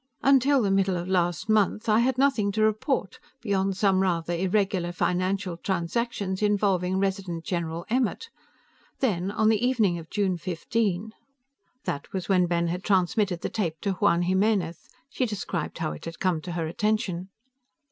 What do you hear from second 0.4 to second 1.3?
the middle of